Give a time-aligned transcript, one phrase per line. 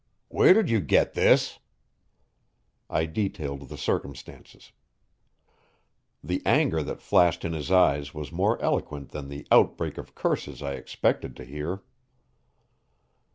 [0.29, 1.59] "Where did you get this?"
[2.89, 4.71] I detailed the circumstances.
[6.23, 10.63] The anger that flashed in his eyes was more eloquent than the outbreak of curses
[10.63, 11.83] I expected to hear.